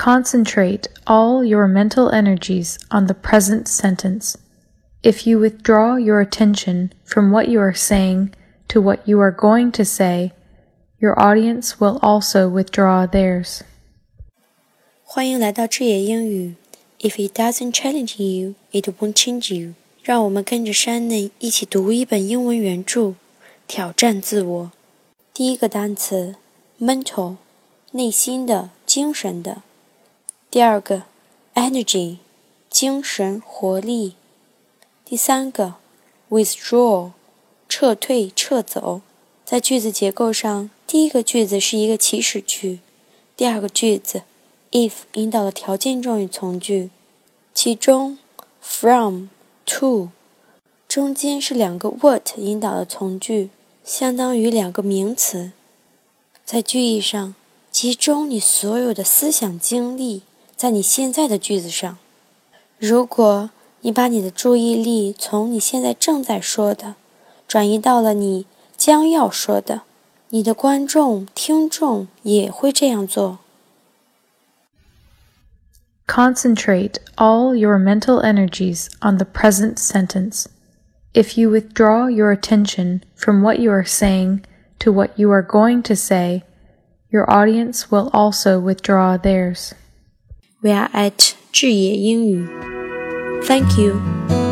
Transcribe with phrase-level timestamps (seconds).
[0.00, 4.36] Concentrate all your mental energies on the present sentence.
[5.02, 8.30] If you withdraw your attention from what you are saying
[8.68, 10.32] to what you are going to say,
[10.98, 13.62] your audience will also withdraw theirs.
[15.02, 16.56] 欢迎来到智野英语。
[17.00, 19.74] If it doesn't challenge you, it won't change you.
[20.02, 23.14] 让我们跟着山内一起读一本英文原着，
[23.66, 24.72] 挑战自我。
[25.32, 26.36] 第一个单词：
[26.80, 27.36] mental，
[27.92, 29.62] 内心的、精神的。
[30.51, 31.03] 第二个
[31.55, 32.17] ，energy，
[32.69, 34.15] 精神、活力。
[35.05, 35.75] 第三个
[36.29, 37.11] ，withdraw，
[37.69, 38.99] 撤退、撤走。
[39.45, 42.79] 在句子结构上，第一个句子是一个祈使句，
[43.37, 44.23] 第二个句子
[44.71, 46.89] ，if 引导的条件状语从句，
[47.53, 48.17] 其中
[48.61, 49.27] from、
[49.65, 50.09] to
[50.85, 53.49] 中间是两个 what 引导的从句，
[53.85, 55.53] 相当于两个名词。
[56.43, 57.33] 在句意上，
[57.71, 60.23] 集中你所有的思想精力。
[60.60, 61.98] 在你现在的句子上，
[62.78, 63.50] 如果
[63.80, 66.94] 你把你的注意力从你现在正在说的
[67.46, 69.82] 转移到了你将要说的，
[70.30, 73.38] 你的观众、听众也会这样做。
[76.06, 80.46] Concentrate all your mental energies on the present sentence.
[81.12, 84.42] If you withdraw your attention from what you are saying
[84.80, 86.42] to what you are going to say,
[87.10, 89.74] your audience will also withdraw theirs.
[90.62, 92.46] We are at 智野英语.
[93.42, 94.49] Thank you.